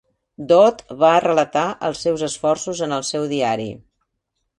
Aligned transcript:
Dodd 0.51 0.79
va 1.03 1.11
relatar 1.25 1.65
els 1.89 2.01
seus 2.05 2.23
esforços 2.29 2.81
en 2.87 2.97
el 2.99 3.05
seu 3.11 3.29
diari. 3.35 3.67